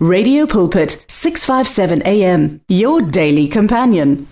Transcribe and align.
Radio 0.00 0.46
Pulpit 0.46 1.04
657 1.08 2.02
AM 2.06 2.60
your 2.68 3.02
daily 3.02 3.48
companion. 3.48 4.28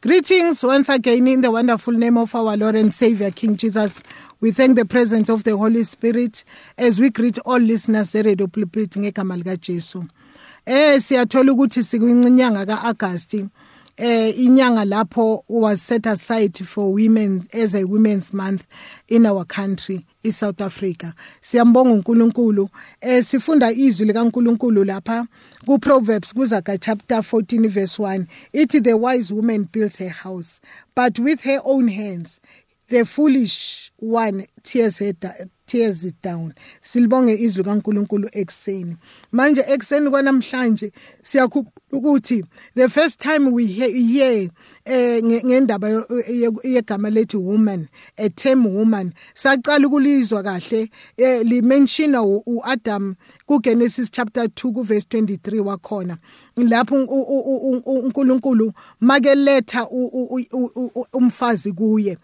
Greetings 0.00 0.64
once 0.64 0.88
again 0.88 1.28
in 1.28 1.40
the 1.40 1.52
wonderful 1.52 1.92
name 1.92 2.16
of 2.18 2.34
our 2.34 2.56
Lord 2.56 2.74
and 2.74 2.92
Savior 2.92 3.30
King 3.30 3.56
Jesus. 3.56 4.02
We 4.40 4.50
thank 4.50 4.74
the 4.74 4.84
presence 4.84 5.28
of 5.28 5.44
the 5.44 5.56
Holy 5.56 5.84
Spirit 5.84 6.42
as 6.76 6.98
we 6.98 7.10
greet 7.10 7.38
all 7.46 7.60
listeners 7.60 8.12
Radio 8.14 8.48
Pulpit 8.48 8.90
ngegama 8.90 9.36
lika 9.36 9.56
Jesu. 9.56 10.02
Eh 10.66 11.00
siyathola 11.00 11.52
ukuthi 11.52 11.82
sikwinyanga 11.84 12.66
kaAugust 12.66 13.44
eh 13.98 14.30
inyanga 14.38 14.84
lapho 14.84 15.42
was 15.48 15.82
set 15.82 16.06
aside 16.06 16.56
for 16.64 16.92
women 16.92 17.42
as 17.52 17.74
a 17.74 17.84
women's 17.84 18.32
month 18.32 18.64
in 19.08 19.26
our 19.26 19.44
country 19.44 20.06
iSouth 20.24 20.60
Africa. 20.60 21.14
Siyambonga 21.40 21.92
uNkulunkulu. 21.92 22.68
Eh 23.00 23.24
sifunda 23.24 23.72
izwi 23.72 24.06
likaNkulunkulu 24.06 24.84
lapha 24.84 25.26
ku 25.66 25.78
Proverbs 25.78 26.32
kuzaga 26.32 26.78
chapter 26.78 27.18
14 27.22 27.68
verse 27.68 27.98
1 28.02 28.26
ithi 28.52 28.80
the 28.82 28.96
wise 28.96 29.34
woman 29.34 29.64
builds 29.72 29.98
her 29.98 30.08
house 30.08 30.60
but 30.94 31.18
with 31.18 31.42
her 31.42 31.60
own 31.64 31.88
hands 31.88 32.40
the 32.88 33.04
foolish 33.04 33.90
one 33.98 34.46
tears 34.62 34.98
her 34.98 35.12
tears 35.68 36.04
it 36.04 36.16
down. 36.22 36.54
Silibonge 36.82 37.34
izwi 37.34 37.64
kaNkuluNkulu 37.64 38.28
ekseni 38.32 38.96
manje 39.32 39.64
ekseni 39.68 40.10
kwanamhlanje 40.10 40.92
siyakhumbula 41.22 41.72
ukuthi 41.92 42.44
the 42.74 42.88
first 42.88 43.20
time 43.20 43.52
we 43.52 43.66
hear, 43.66 43.90
hear 43.90 44.50
eh 44.84 45.22
ngendaba 45.22 45.88
yegama 46.64 47.10
lethi 47.10 47.36
woman 47.36 47.88
a 48.18 48.28
term 48.30 48.64
woman 48.66 49.12
saqala 49.34 49.86
ukulizwa 49.86 50.42
kahle. 50.42 50.90
Eh, 51.16 51.42
li 51.44 51.60
mention 51.62 52.14
uAdam 52.14 53.16
ku 53.46 53.60
Genesis 53.60 54.10
chapter 54.10 54.44
2 54.44 54.74
ku 54.74 54.82
verse 54.82 55.06
23 55.06 55.60
wakhona. 55.60 56.18
Lapho 56.64 56.94
uNkulunkulu 57.84 58.72
makeletha 59.00 59.88
umfazi 61.12 61.72
kuye. 61.72 62.18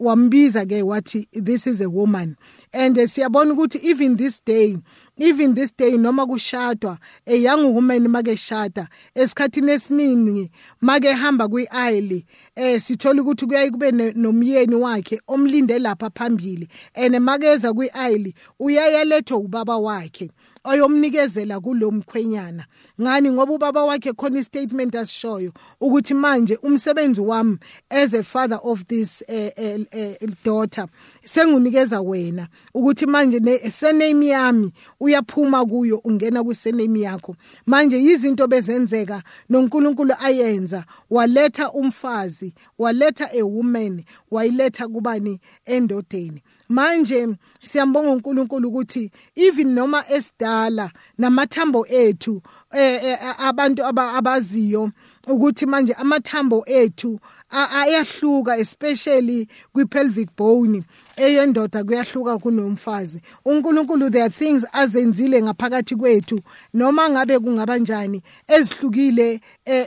Wambiza 0.00 0.66
ke 0.66 0.82
wathi 0.82 1.28
this 1.32 1.66
is 1.66 1.80
a 1.80 1.88
woman. 1.88 2.36
And 2.72 2.96
siyabona 2.96 3.54
ukuthi 3.54 3.80
even 3.82 4.16
this 4.16 4.40
day 4.40 4.76
even 5.18 5.54
this 5.54 5.72
day 5.72 5.96
noma 5.96 6.26
kushadwa 6.26 6.98
a 7.26 7.36
young 7.36 7.74
woman 7.74 8.08
make 8.08 8.36
shada 8.36 8.88
esikhathini 9.14 9.72
esiningi 9.72 10.50
make 10.80 11.12
hamba 11.12 11.48
kwi-aisle 11.48 12.24
eh 12.54 12.80
sithola 12.80 13.22
ukuthi 13.22 13.46
kuyaye 13.46 13.70
kube 13.70 13.90
nomyeni 14.14 14.74
wakhe 14.74 15.20
omlinde 15.26 15.78
lapha 15.78 16.10
phambili. 16.10 16.68
And 16.94 17.14
makeza 17.20 17.72
kwi-aisle 17.72 18.34
uyayaletha 18.60 19.36
ubaba 19.36 19.76
wakhe. 19.76 20.30
Ayomnikezela 20.64 21.60
kulomkhwenyana 21.60 22.64
ngani? 23.00 23.30
Ngoba 23.30 23.52
ubaba 23.52 23.84
wakhe 23.84 24.12
khona 24.12 24.38
istatement 24.38 24.94
asishoyo 24.94 25.52
ukuthi 25.80 26.14
manje 26.14 26.56
umsebenzi 26.62 27.20
wami 27.20 27.58
as 27.90 28.14
a 28.14 28.22
father 28.22 28.58
of 28.62 28.86
this 28.86 29.22
uh, 29.28 29.50
uh, 29.58 29.80
uh, 29.92 30.30
daughter 30.44 30.86
sengunikeza 31.22 32.00
wena 32.00 32.48
ukuthi 32.74 33.06
manje 33.06 33.38
ne 33.40 33.70
surname 33.70 34.26
yami 34.26 34.72
uyaphuma 35.00 35.64
kuyo 35.66 36.00
ungena 36.04 36.44
ku 36.44 36.54
surname 36.54 37.00
yakho. 37.00 37.36
Manje 37.66 37.98
izinto 37.98 38.46
bezenzeka 38.46 39.22
noNkulunkulu 39.48 40.14
ayenza. 40.20 40.84
Waletha 41.10 41.72
umfazi 41.72 42.54
waletha 42.78 43.30
a 43.32 43.42
woman 43.42 44.04
wayiletha 44.30 44.88
kubani? 44.88 45.40
Endodeni. 45.64 46.42
Manje 46.68 47.28
siyambonga 47.64 48.10
uNkulunkulu 48.10 48.68
ukuthi 48.68 49.10
even 49.36 49.74
noma 49.74 50.04
esidala 50.08 50.90
namathambo 51.18 51.86
ethu 51.86 52.42
eh, 52.72 53.04
eh 53.04 53.18
abantu 53.40 53.84
abaziyo 53.84 54.90
ukuthi 55.28 55.66
manje 55.66 55.92
amathambo 55.92 56.64
ethu 56.66 57.20
ayahluka 57.50 58.56
especially 58.56 59.48
kwi 59.72 59.84
pelvic 59.84 60.28
bone. 60.36 60.84
Eyendoda 61.18 61.84
kuyahluka 61.84 62.38
kunomfazi. 62.38 63.20
uNkulunkulu 63.44 64.10
there 64.10 64.24
are 64.24 64.30
things 64.30 64.66
azenzile 64.72 65.42
ngaphakathi 65.42 65.96
kwethu 65.96 66.40
noma 66.74 67.10
ngabe 67.10 67.38
kungaba 67.38 67.78
njani 67.78 68.22
ezihlukile 68.48 69.40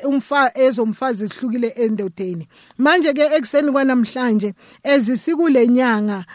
umfa 0.03 0.51
ezomfazi 0.57 1.23
esihlukile 1.23 1.67
endodeni. 1.67 2.47
Manje 2.77 3.13
ke 3.13 3.21
ekseni 3.21 3.71
kwanamhlanje 3.71 4.53
ezisikule 4.83 5.67
nyanga 5.67 6.25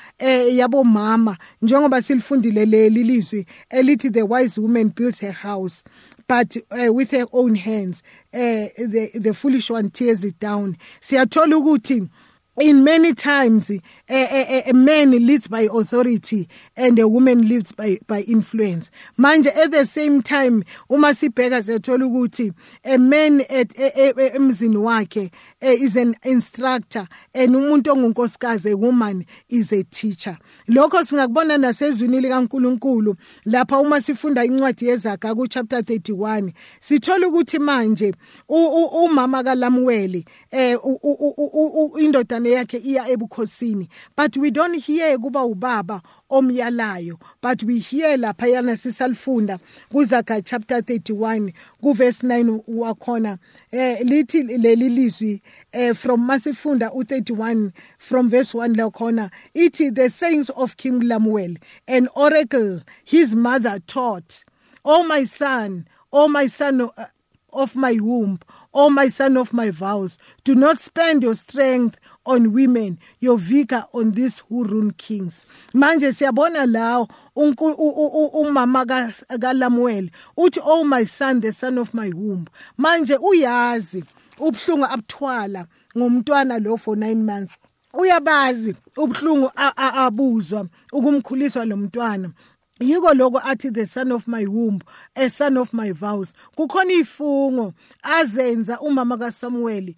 yabomama 0.51 1.37
njengoba 1.63 2.03
silifundile 2.03 2.65
leli 2.67 3.03
lizwi 3.05 3.47
elithi 3.71 4.11
the 4.11 4.23
wise 4.23 4.61
woman 4.61 4.93
builds 4.95 5.21
her 5.21 5.33
house 5.33 5.83
but 6.29 6.57
uh, 6.71 6.93
with 6.93 7.11
her 7.13 7.27
own 7.33 7.55
hands 7.55 8.03
uh, 8.35 8.67
the 8.77 9.11
the 9.15 9.35
foolish 9.35 9.71
one 9.71 9.91
tears 9.91 10.25
it 10.25 10.39
down. 10.39 10.77
Siyathola 11.01 11.57
ukuthi 11.57 12.09
in 12.61 12.85
many 12.85 13.15
times 13.15 13.71
a, 13.71 13.81
a, 14.09 14.71
a 14.71 14.73
man 14.73 15.11
leads 15.11 15.49
by 15.49 15.69
authority 15.73 16.49
and 16.77 16.99
a 16.99 17.07
woman 17.07 17.47
leads 17.49 17.73
by 17.73 17.99
by 18.07 18.23
influence. 18.23 18.91
Manje 19.19 19.49
at 19.49 19.71
the 19.71 19.85
same 19.85 20.23
time 20.23 20.63
uma 20.89 21.09
sibheka 21.09 21.63
siyathola 21.63 22.07
ukuthi 22.07 22.55
a 22.85 22.99
man 22.99 23.41
at 23.43 23.79
eh, 23.79 23.91
eh, 23.95 24.13
eh, 24.17 24.31
emzini 24.35 24.77
wakhe 24.77 25.31
is 25.61 25.97
an 25.97 26.15
instructor 26.25 27.07
and 27.35 27.55
umuntu 27.55 27.93
ongunkosikazi 27.93 28.73
a 28.73 28.77
woman 28.77 29.25
is 29.49 29.73
a 29.73 29.85
teacher. 29.85 30.39
Lokho 30.69 31.05
singakubona 31.05 31.59
nasezwini 31.59 32.21
likaNkuluNkulu 32.21 33.17
lapha 33.45 33.79
uma 33.79 34.01
sifunda 34.01 34.45
incwadi 34.45 34.89
yezaga 34.89 35.35
ku 35.35 35.47
chapter 35.47 35.81
31 35.81 36.53
sithola 36.81 37.29
ukuthi 37.29 37.59
manje 37.59 38.15
umama 38.49 39.45
kaLamuweli 39.45 40.25
eh 40.51 40.79
indodana 41.99 42.46
yakhe 42.51 42.79
iya 42.79 43.09
ebukhosini 43.09 43.89
but 44.17 44.37
we 44.37 44.51
don't 44.51 44.85
hear 44.85 45.19
kuba 45.19 45.41
ubaba 45.45 46.03
omyalayo 46.31 47.19
but 47.41 47.63
we 47.63 47.79
hear 47.79 48.17
lapha 48.19 48.47
yana 48.47 48.77
sisalfunda 48.77 49.59
kuzaga 49.91 50.43
chapter 50.45 50.79
31 50.81 51.53
ku 51.81 51.93
verse 51.93 52.23
9 52.27 52.61
wakhona. 52.69 53.39
Eh 53.73 53.99
lithi 54.05 54.43
leli 54.43 54.89
lizwi 54.89 55.41
eh 55.73 55.95
from 55.95 56.27
masifunda 56.27 56.91
u31 56.91 57.73
from 57.99 58.29
verse 58.31 58.55
1 58.55 58.77
lakhona 58.77 59.31
ithi 59.55 59.95
the 59.95 60.11
sayings 60.11 60.51
of 60.51 60.77
King 60.77 61.01
Lamuel 61.03 61.57
an 61.89 62.09
oracle 62.15 62.81
his 63.05 63.35
mother 63.35 63.79
taught. 63.87 64.45
Oh 64.85 65.03
my 65.03 65.25
son 65.25 65.87
oh 66.13 66.29
my 66.29 66.47
son 66.47 66.81
uh, 66.81 66.89
of 67.53 67.75
my 67.75 67.97
womb, 68.01 68.39
O 68.79 68.91
my 68.91 69.09
son 69.09 69.39
of 69.39 69.55
my 69.55 69.71
vows. 69.71 70.19
Do 70.45 70.55
not 70.55 70.79
spend 70.79 71.23
your 71.23 71.35
strength 71.35 71.97
on 72.27 72.53
women, 72.53 72.99
your 73.21 73.39
vigor 73.39 73.87
on 73.95 74.13
these 74.13 74.41
who 74.41 74.65
rule 74.65 74.93
kings. 74.99 75.47
Manje 75.73 76.13
siyabona 76.13 76.67
lawo 76.67 77.09
umama 77.35 78.85
kaLamuel 78.85 80.11
uthi 80.37 80.61
oh 80.63 80.85
my 80.85 81.05
son 81.05 81.41
the 81.41 81.53
son 81.53 81.79
of 81.79 81.95
my 81.95 82.11
womb. 82.15 82.47
Manje 82.79 83.17
uyazi 83.17 84.05
ubhlungu 84.39 84.85
abuthwala 84.85 85.67
ngomntwana 85.97 86.59
lo 86.63 86.77
for 86.77 86.97
9 86.97 87.15
months. 87.25 87.57
Uyabazi 87.95 88.77
ubhlungu 88.97 89.51
abuzwa 89.77 90.69
ukumkhuliswa 90.93 91.65
lo 91.65 91.77
mntwana 91.77 92.31
yiko 92.81 93.15
lokho 93.15 93.41
athi 93.43 93.71
the 93.71 93.87
son 93.87 94.13
of 94.13 94.29
my 94.29 94.45
womb 94.45 94.83
a 95.15 95.31
son 95.31 95.57
of 95.57 95.73
my 95.73 95.93
vows. 95.93 96.35
Kukhona 96.57 96.93
ifungo 96.93 97.73
azenza 98.03 98.81
umama 98.81 99.17
kaSamuel 99.17 99.95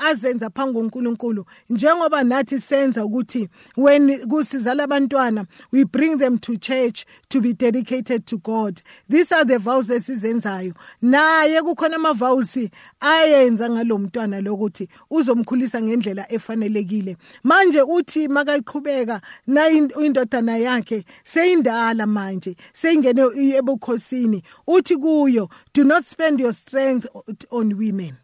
azenza 0.00 0.50
phambi 0.50 0.78
koNkulunkulu 0.78 1.44
njengoba 1.70 2.24
nathi 2.24 2.60
senza 2.60 3.04
ukuthi 3.04 3.48
when 3.76 4.18
kusizala 4.28 4.84
abantwana 4.84 5.46
we 5.72 5.84
bring 5.84 6.18
them 6.18 6.38
to 6.38 6.56
church 6.56 7.04
to 7.28 7.40
be 7.40 7.52
dedicated 7.52 8.26
to 8.26 8.38
God. 8.38 8.80
These 9.08 9.32
are 9.32 9.44
the 9.44 9.58
vows 9.58 9.90
esizenzayo. 9.90 10.74
Naye 11.02 11.62
kukhona 11.62 11.96
ama 11.96 12.14
vows 12.14 12.58
ayenza 13.00 13.70
ngalomntwana 13.70 14.40
lokuthi 14.40 14.88
uzomkhulisa 15.10 15.82
ngendlela 15.82 16.32
efanelekile. 16.32 17.16
Manje 17.44 17.82
uthi 17.82 18.28
makaqhubeka 18.28 19.20
na 19.46 19.68
indodana 19.68 20.56
yakhe 20.56 21.04
seyindala 21.24 22.05
manje. 22.06 22.56
Seyingene 22.72 23.22
ebukhosini 23.56 24.42
uthi 24.66 24.96
kuyo 24.96 25.50
do 25.72 25.84
not 25.84 26.04
spend 26.04 26.40
your 26.40 26.52
strength 26.52 27.06
on 27.50 27.76
women. 27.76 28.18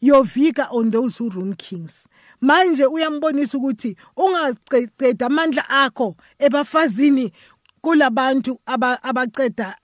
Your 0.00 0.24
vigor 0.24 0.66
on 0.72 0.90
those 0.90 1.16
who 1.18 1.30
rule 1.30 1.54
kings. 1.56 2.08
Manje 2.40 2.86
uyambonisa 2.86 3.58
ukuthi 3.58 3.96
ungaqeda 4.16 5.26
amandla 5.26 5.68
akho 5.68 6.16
ebafazini 6.38 7.32
kulabantu 7.80 8.58
abaceda 8.66 9.76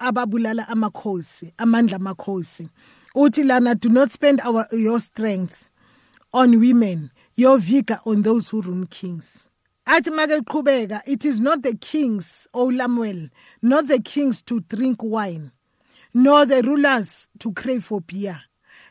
ababulala 0.00 0.68
amakhosi 0.68 1.52
amandla 1.58 1.96
amakhosi. 1.96 2.68
Uthi 3.14 3.44
lana 3.44 3.74
do 3.74 3.88
not 3.88 4.10
spend 4.10 4.40
our 4.42 4.66
your 4.72 5.00
strength 5.00 5.70
on 6.34 6.60
women. 6.60 7.10
Your 7.34 7.58
vigor 7.58 7.98
on 8.04 8.22
those 8.22 8.50
who 8.50 8.60
rule 8.60 8.86
kings. 8.86 9.48
Athi 9.86 10.10
make 10.10 10.30
qhubeka 10.44 11.00
it 11.06 11.24
is 11.24 11.40
not 11.40 11.62
the 11.62 11.74
kings 11.74 12.46
o 12.54 12.70
Lamuel 12.70 13.30
not 13.60 13.86
the 13.88 14.00
kings 14.00 14.42
to 14.42 14.60
drink 14.60 15.02
wine 15.02 15.52
nor 16.14 16.44
the 16.44 16.62
rulers 16.62 17.28
to 17.38 17.52
crave 17.52 17.84
for 17.84 18.00
beer, 18.00 18.40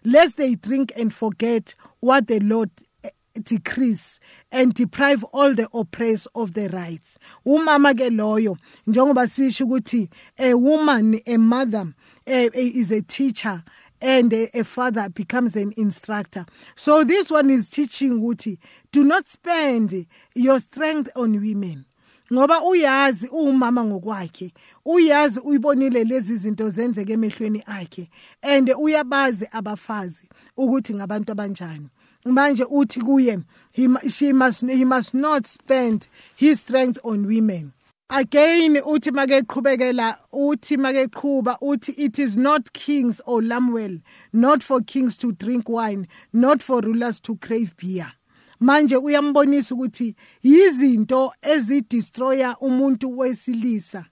lest 0.03 0.37
they 0.37 0.55
drink 0.55 0.91
and 0.97 1.13
forget 1.13 1.75
what 1.99 2.27
the 2.27 2.39
Lord 2.39 2.69
eh, 3.03 3.09
decrease 3.43 4.19
and 4.51 4.73
deprive 4.73 5.23
all 5.25 5.53
the 5.53 5.67
oppressed 5.73 6.27
of 6.35 6.53
their 6.53 6.69
rights. 6.69 7.17
Umama 7.45 7.93
ke 7.93 8.09
loyo 8.09 8.57
njengoba 8.87 9.27
sisho 9.27 9.65
ukuthi 9.65 10.09
a 10.39 10.53
woman 10.55 11.19
a 11.25 11.37
mother 11.37 11.93
a, 12.27 12.45
a, 12.45 12.49
is 12.53 12.91
a 12.91 13.01
teacher 13.01 13.63
and 14.01 14.33
a, 14.33 14.59
a 14.59 14.63
father 14.63 15.09
becomes 15.09 15.55
an 15.55 15.73
instructor. 15.77 16.45
So 16.75 17.03
this 17.03 17.29
one 17.29 17.49
is 17.49 17.69
teaching 17.69 18.19
ukuthi 18.19 18.57
do 18.91 19.03
not 19.03 19.27
spend 19.27 20.07
your 20.35 20.59
strength 20.59 21.09
on 21.15 21.33
women. 21.33 21.85
Ngoba 22.31 22.61
uyazi 22.61 23.27
umama 23.27 23.83
ngokwakhe 23.83 24.53
uyazi 24.85 25.39
uyibonile 25.39 26.03
lezi 26.03 26.37
zinto 26.37 26.69
zenzeke 26.69 27.13
emehlweni 27.13 27.63
akhe 27.65 28.09
and 28.41 28.69
uyabazi 28.69 29.47
abafazi 29.51 30.29
ukuthi 30.57 30.93
ngabantu 30.93 31.31
abanjani. 31.31 31.89
Manje 32.25 32.63
uthi 32.63 33.01
kuye 33.01 33.43
he, 33.71 33.87
she 34.09 34.31
must, 34.33 34.61
he 34.61 34.85
must 34.85 35.13
not 35.13 35.45
spend 35.45 36.07
his 36.35 36.61
strength 36.61 36.99
on 37.03 37.25
women 37.25 37.73
again 38.13 38.75
uthi 38.85 39.11
makeqhubekela 39.11 40.17
uthi 40.33 40.77
makeqhuba 40.77 41.57
uthi 41.61 41.93
it 41.97 42.19
is 42.19 42.35
not 42.35 42.73
kings 42.73 43.21
or 43.25 43.41
lamwell 43.41 44.01
not 44.33 44.61
for 44.61 44.81
kings 44.81 45.15
to 45.15 45.31
drink 45.31 45.69
wine 45.69 46.05
not 46.33 46.61
for 46.61 46.81
rulers 46.81 47.21
to 47.21 47.37
crave 47.37 47.73
beer. 47.77 48.11
Manje 48.59 48.95
uyambonisa 48.97 49.75
ukuthi 49.75 50.15
yizinto 50.43 51.33
ezidestroya 51.41 52.57
umuntu 52.57 53.17
wesilisa. 53.17 54.05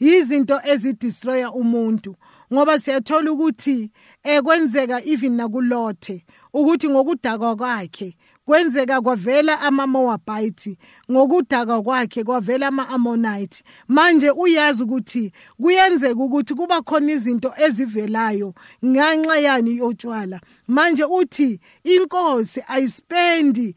Yizinto 0.00 0.60
ezidestroya 0.64 1.52
umuntu. 1.52 2.16
Ngoba 2.52 2.78
siyathola 2.78 3.32
ukuthi 3.32 3.90
ekwenzeka 4.22 5.04
even 5.04 5.36
nakulothe 5.36 6.24
ukuthi 6.52 6.88
ngokudakwa 6.88 7.56
kwakhe 7.56 8.16
kwenzeka 8.44 9.00
kwavela 9.00 9.60
ama-moabite 9.60 10.76
ngokudaka 11.10 11.82
kwakhe 11.82 12.24
kwavela 12.24 12.66
ama-ammonite. 12.66 13.64
Manje 13.88 14.30
uyazi 14.30 14.82
ukuthi 14.82 15.32
kuyenzeka 15.62 16.22
ukuthi 16.22 16.54
kuba 16.54 16.82
khona 16.82 17.12
izinto 17.12 17.52
ezivelayo 17.66 18.54
ngenxa 18.84 19.38
yani 19.38 19.76
yotshwala. 19.76 20.40
Manje 20.68 21.04
uthi 21.04 21.60
inkosi 21.84 22.62
ayispendi 22.68 23.74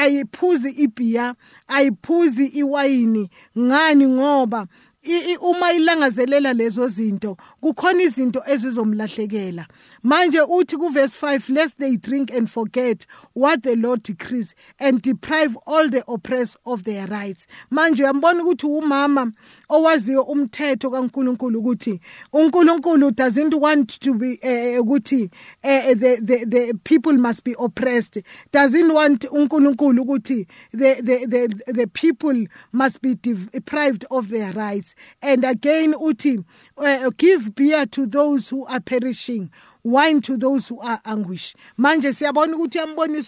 ayiphuzi 0.00 0.70
ibhiya 0.70 1.34
ayiphuzi 1.68 2.46
iwayini 2.46 3.30
ngani 3.58 4.08
ngoba 4.08 4.66
uma 5.40 5.72
ilangazelela 5.72 6.52
lezo 6.52 6.88
zinto 6.88 7.36
kukhona 7.60 8.02
izinto 8.02 8.42
ezizomlahlekela. 8.46 9.66
Manje 10.02 10.40
uthi 10.40 10.76
kuverse 10.76 11.16
5 11.16 11.48
lest 11.48 11.78
they 11.78 11.96
drink 11.96 12.30
and 12.30 12.48
forget 12.48 13.06
what 13.34 13.62
the 13.62 13.76
lord 13.76 14.02
decrees 14.02 14.54
and 14.78 15.02
deprive 15.02 15.56
all 15.66 15.88
the 15.88 16.04
oppressed 16.06 16.56
of 16.66 16.84
their 16.84 17.06
rights. 17.06 17.46
Manje 17.70 18.02
uyambona 18.02 18.42
ukuthi 18.42 18.66
umama 18.66 19.32
owaziyo 19.68 20.22
umthetho 20.22 20.90
kaNkuluNkulu 20.90 21.58
ukuthi 21.58 22.00
uNkulunkulu 22.32 23.10
doesn't 23.10 23.54
want 23.54 24.00
to 24.00 24.14
be 24.14 24.38
ukuthi 24.78 25.30
uh, 25.64 25.94
the, 25.94 26.20
the 26.22 26.44
the 26.46 26.74
people 26.84 27.12
must 27.12 27.44
be 27.44 27.54
oppressed? 27.58 28.22
Doesn't 28.52 28.92
want 28.92 29.24
uNkulunkulu 29.30 30.02
ukuthi 30.02 30.46
the, 30.72 30.94
the 31.02 31.26
the 31.26 31.72
the 31.72 31.86
people 31.86 32.46
must 32.72 33.02
be 33.02 33.14
deprived 33.14 34.04
of 34.10 34.28
their 34.28 34.52
rights? 34.52 34.93
And 35.22 35.44
again 35.44 35.94
uthi 35.94 36.44
uh, 36.76 37.10
give 37.16 37.54
beer 37.54 37.86
to 37.86 38.06
those 38.06 38.48
who 38.48 38.64
are 38.66 38.80
perishing 38.80 39.50
wine 39.82 40.20
to 40.20 40.36
those 40.36 40.68
who 40.68 40.80
are 40.80 41.00
anguish 41.04 41.54
manje 41.78 42.12
siyabona 42.12 42.56
ukuthi 42.56 42.78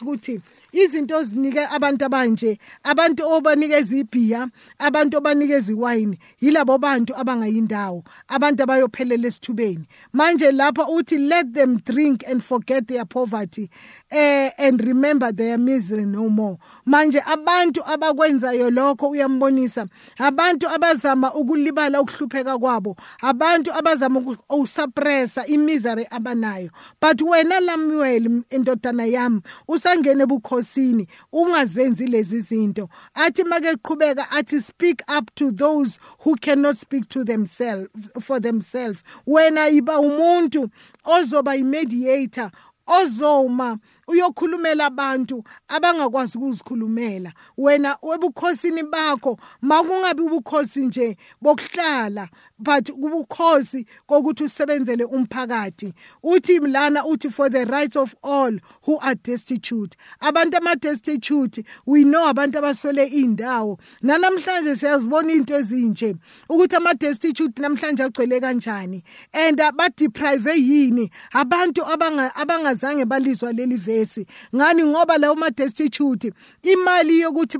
ukuthi 0.02 0.40
izinto 0.76 1.18
ozinike 1.18 1.60
abantu 1.70 2.04
abanje 2.04 2.58
abantu 2.82 3.22
obanikeza 3.34 3.96
ibhiya 3.96 4.48
abantu 4.78 5.16
obanikeza 5.18 5.72
iwayini 5.72 6.18
yilabo 6.40 6.78
bantu 6.78 7.16
abangayindawo 7.16 8.04
abantu 8.28 8.62
abayophelela 8.62 9.28
esithubeni. 9.28 9.86
Manje 10.12 10.52
lapha 10.52 10.88
uthi 10.88 11.18
let 11.18 11.54
them 11.54 11.76
drink 11.84 12.24
and 12.28 12.42
forget 12.42 12.86
their 12.86 13.04
poverty 13.04 13.70
eh, 14.10 14.50
and 14.58 14.80
remember 14.80 15.32
their 15.32 15.58
misery 15.58 16.04
no 16.04 16.28
more. 16.28 16.58
Manje 16.86 17.20
abantu 17.26 17.80
abakwenzayo 17.86 18.70
lokho 18.70 19.08
uyambonisa 19.08 19.86
abantu 20.18 20.68
abazama 20.68 21.34
ukulibala 21.34 22.00
ukuhlupheka 22.00 22.58
kwabo 22.58 22.96
abantu 23.22 23.72
abazama 23.74 24.20
ukusuppressa 24.20 25.46
imisery 25.46 26.06
abanayo. 26.10 26.70
But 27.00 27.22
wena 27.22 27.60
Lamuel 27.60 28.42
indodana 28.50 29.04
yami 29.04 29.40
usangene 29.68 30.22
ebukhosi 30.22 30.65
enkosini 30.66 31.06
ungazenzi 31.32 32.06
lezi 32.06 32.40
zinto. 32.40 32.88
Athi 33.14 33.44
make 33.44 33.76
qhubeka 33.82 34.30
athi 34.30 34.60
speak 34.60 35.02
up 35.08 35.34
to 35.34 35.52
those 35.52 35.98
who 36.20 36.36
cannot 36.36 36.76
speak 36.76 37.08
to 37.08 37.24
themselves 37.24 37.88
for 38.20 38.40
themselves. 38.40 39.02
Wena 39.26 39.68
iba 39.68 40.00
umuntu 40.00 40.70
ozoba 41.04 41.56
imediator 41.56 42.50
ozoma 42.86 43.78
uyokhulumela 44.08 44.86
abantu 44.86 45.44
abangakwazi 45.68 46.38
ukuzikhulumela. 46.38 47.32
Wena 47.56 47.98
webukhosini 48.02 48.82
bakho 48.82 49.38
makungabi 49.62 50.22
ubukhosi 50.22 50.86
nje 50.86 51.16
bokuhlala. 51.40 52.28
But 52.58 52.88
ubukhosi 52.88 53.86
kokuthi 54.08 54.44
usebenzele 54.44 55.04
umphakathi. 55.04 55.92
Uthi 56.22 56.60
lana 56.60 57.04
uthi 57.04 57.32
for 57.32 57.48
the 57.50 57.66
rights 57.66 57.96
of 57.96 58.14
all 58.22 58.52
who 58.82 58.98
are 59.00 59.16
destitute. 59.16 59.96
Abantu 60.22 60.56
ama-destitute 60.58 61.66
we 61.84 62.04
know 62.04 62.30
abantu 62.30 62.58
abaswele 62.58 63.10
iy'ndawo. 63.10 63.78
Nanamhlanje 64.02 64.76
siyazibona 64.76 65.32
into 65.32 65.54
ezinje 65.54 66.14
ukuthi 66.48 66.76
ama-destitute 66.76 67.60
namhlanje 67.60 68.02
agcwele 68.04 68.40
kanjani. 68.40 69.02
And 69.34 69.58
badeprive 69.58 70.54
yini 70.54 71.10
abantu 71.34 71.82
abangazange 71.82 73.04
balizwa 73.04 73.52
leli 73.52 73.76
vele 73.76 73.96
lesi 73.96 74.26
ngani? 74.54 74.84
Ngoba 74.84 75.18
lawo 75.18 75.34
ma-destitute 75.34 76.32
imali 76.62 77.20
yokuthi 77.20 77.58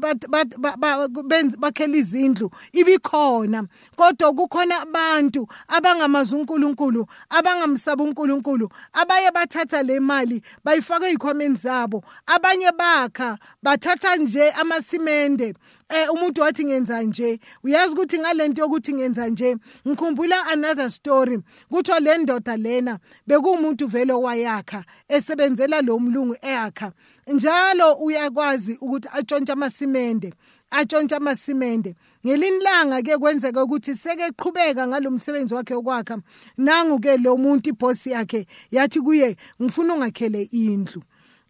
bakhele 1.59 1.99
izindlu 1.99 2.51
ibikhona. 2.73 3.67
Kodwa 3.97 4.33
kukhona 4.33 4.86
abantu 4.87 5.47
abangamazi 5.69 6.35
uNkulunkulu 6.35 7.07
abangamsaba 7.29 8.05
uNkulunkulu 8.05 8.69
abaye 8.93 9.31
bathatha 9.31 9.83
le 9.83 10.01
mali 10.01 10.43
bayifaka 10.65 11.09
ezikhwameni 11.09 11.57
zabo. 11.57 12.05
Abanye 12.27 12.73
bakha 12.73 13.39
bathatha 13.63 14.17
nje 14.17 14.51
amasimende. 14.51 15.55
Eh 15.89 16.13
umuntu 16.13 16.41
wathi 16.41 16.65
ngenza 16.65 17.03
nje 17.03 17.41
uyazi 17.65 17.93
ukuthi 17.93 18.19
ngalento 18.19 18.63
yokuthi 18.63 18.95
ngenza 18.95 19.29
nje 19.29 19.57
ngikhumbula 19.89 20.47
another 20.47 20.91
story. 20.91 21.39
Kuthiwa 21.71 22.01
le 22.01 22.19
ndoda 22.19 22.57
lena 22.57 22.99
bekuwumuntu 23.27 23.87
vele 23.87 24.13
wayakha 24.13 24.85
esebenzela 25.09 25.83
lo 25.83 25.99
mlungu 25.99 26.37
eyakha. 26.43 26.93
Njalo 27.27 27.93
uyakwazi 27.95 28.79
ukuthi 28.81 29.09
atshontshe 29.13 29.53
amasimende. 29.53 30.33
Atshontshe 30.71 31.17
amasimende. 31.17 31.95
Ngelinye 32.27 32.57
ilanga 32.57 33.03
ke 33.03 33.19
kwenzeka 33.19 33.65
ukuthi 33.65 33.95
sekeqhubeka 33.95 34.87
ngalomsebenzi 34.89 35.55
wakhe 35.55 35.75
wokwakha 35.75 36.19
nangu 36.59 37.01
ke 37.01 37.17
lo 37.17 37.37
muntu 37.37 37.71
ibosi 37.71 38.11
yakhe 38.11 38.47
yathi 38.71 39.01
kuye 39.01 39.37
ngifuna 39.63 39.95
ungakhele 39.95 40.49
indlu. 40.53 41.03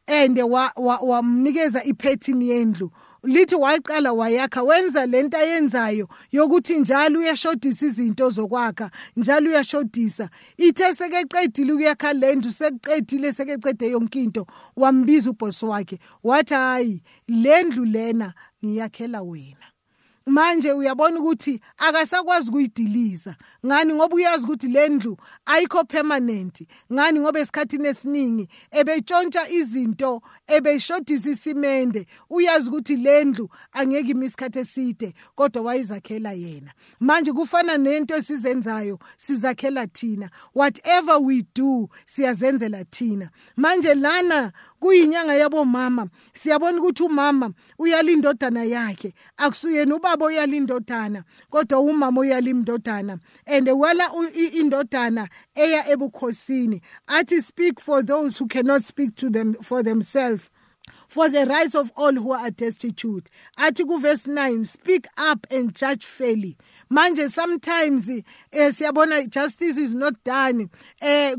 And 0.09 0.39
wamnikeza 0.39 1.85
iphethini 1.85 2.49
yendlu. 2.49 2.91
Lithi 3.25 3.55
wayiqala 3.55 4.13
wayakha 4.13 4.63
wenza 4.63 5.07
lento 5.07 5.37
ayenzayo 5.37 6.09
yokuthi 6.33 6.79
njalo 6.79 7.19
uyashodisa 7.21 7.87
izinto 7.87 8.31
zokwakha 8.31 8.91
njalo 9.17 9.51
uyashodisa. 9.51 10.31
Ithe 10.57 10.95
sekeqedile 10.95 11.73
ukuyakha 11.73 12.13
lendlu 12.13 12.53
sekuqedile 12.53 13.33
sekeqede 13.33 13.91
yonke 13.91 14.23
into 14.23 14.47
wambiza 14.77 15.31
ubhosi 15.31 15.65
wakhe. 15.65 15.99
Wathi 16.23 16.55
hayi 16.55 17.03
lendlu 17.29 17.85
lena 17.85 18.35
ngiyakhela 18.67 19.23
wena 19.23 19.67
manje 20.27 20.73
uyabona 20.73 21.21
ukuthi 21.21 21.61
akasakwazi 21.77 22.51
kuyidiliza 22.51 23.37
ngani? 23.67 23.95
Ngoba 23.95 24.17
uyazi 24.17 24.45
ukuthi 24.45 24.69
le 24.69 24.89
ndlu 24.89 25.17
ayikho 25.47 25.85
permanent. 25.85 26.63
Ngani? 26.93 27.21
Ngoba 27.21 27.41
esikhathini 27.41 27.89
esiningi 27.89 28.49
ebetshontsha 28.71 29.49
izinto 29.51 30.23
ebeshodisa 30.47 31.31
isimende. 31.31 32.07
Uyazi 32.31 32.69
ukuthi 32.69 32.97
le 32.97 33.25
ndlu 33.25 33.49
angeke 33.73 34.11
ime 34.11 34.27
isikhathi 34.27 34.59
eside 34.59 35.15
kodwa 35.35 35.63
wayizakhela 35.63 36.33
yena. 36.33 36.73
Manje 37.01 37.33
kufana 37.33 37.79
nento 37.79 38.15
esizenzayo 38.17 38.99
sizakhela 39.17 39.87
thina. 39.87 40.31
Whatever 40.55 41.19
we 41.19 41.45
do 41.55 41.89
siyazenzela 42.07 42.85
thina. 42.85 43.31
Manje 43.57 43.95
lana 43.95 44.53
kuyinyanga 44.81 45.35
yabomama 45.35 46.09
siyabona 46.33 46.79
ukuthi 46.79 47.03
umama 47.03 47.51
uyalindodana 47.79 48.65
yakhe. 48.65 49.15
Akusuyena 49.37 49.95
uba 49.97 50.16
ubaba 50.17 50.27
oyala 50.27 50.57
indodana 50.57 51.25
kodwa 51.51 51.81
umama 51.81 52.21
oyala 52.21 52.51
indodana 52.51 53.19
and 53.47 53.69
wala 53.69 54.11
indodana 54.53 55.29
eya 55.55 55.89
ebukhosini 55.89 56.81
athi 57.07 57.41
speak 57.43 57.81
for 57.81 58.03
those 58.03 58.39
who 58.39 58.47
cannot 58.49 58.83
speak 58.83 59.15
to 59.15 59.31
them 59.31 59.55
for 59.55 59.83
themselves. 59.83 60.49
For 61.09 61.29
the 61.29 61.47
rights 61.47 61.75
of 61.75 61.93
all 61.97 62.13
who 62.13 62.33
are 62.33 62.51
destitute. 62.51 63.31
Athi 63.59 63.85
kuverse 63.85 64.27
9 64.27 64.65
speak 64.65 65.07
up 65.17 65.47
and 65.51 65.75
judge 65.75 66.05
fairly. 66.05 66.57
Manje 66.91 67.29
sometimes 67.31 68.09
eh 68.09 68.23
siyabona 68.53 69.29
justice 69.29 69.77
is 69.77 69.95
not 69.95 70.23
done 70.25 70.69
eh 71.01 71.35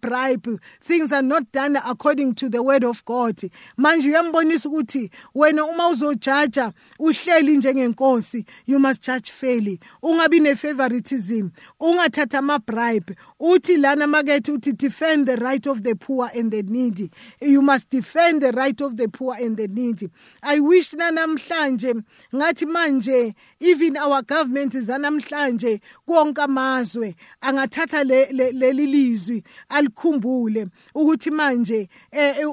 bribe 0.00 0.60
things 0.80 1.12
are 1.12 1.22
not 1.22 1.50
done 1.52 1.76
according 1.86 2.34
to 2.34 2.48
the 2.48 2.62
word 2.62 2.84
of 2.84 3.04
God. 3.04 3.36
Manje 3.78 4.08
uyambonisa 4.08 4.68
ukuthi 4.68 5.10
wena 5.34 5.64
uma 5.64 5.88
uzojaja 5.88 6.72
uhleli 6.98 7.56
njengenkosi 7.56 8.44
you 8.66 8.78
must 8.78 9.02
judge 9.02 9.30
fairly. 9.30 9.78
Ungabi 10.02 10.56
favoritism 10.56 11.50
ungathatha 11.80 12.38
ama 12.38 12.58
bribe 12.58 13.14
uthi 13.40 13.76
lana 13.76 14.06
makethi 14.06 14.52
uthi 14.52 14.72
defend 14.76 15.26
the 15.26 15.36
right 15.36 15.66
of 15.66 15.82
the 15.82 15.94
poor 15.94 16.30
and 16.34 16.50
the 16.50 16.62
needy. 16.62 17.10
You 17.40 17.62
must 17.62 17.90
defend 17.90 18.42
the 18.42 18.52
right 18.52 18.80
of 18.82 18.96
the 18.96 19.08
poor 19.08 19.34
and 19.34 19.56
the 19.56 19.68
needy. 19.68 20.08
I 20.42 20.60
wish 20.60 20.92
namhlanje 20.92 22.02
ngathi 22.34 22.66
manje 22.66 23.34
even 23.60 23.96
our 23.96 24.22
government 24.22 24.72
zanamhlanje 24.72 25.80
konke 26.08 26.42
amazwe 26.42 27.14
angathatha 27.42 28.04
leli 28.04 28.86
lizwi 28.86 29.42
alikhumbule 29.68 30.66
ukuthi 30.94 31.30
manje 31.30 31.88
eh, 32.10 32.38
eh, 32.38 32.48